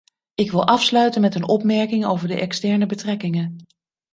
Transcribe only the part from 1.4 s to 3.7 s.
opmerking over de externe betrekkingen.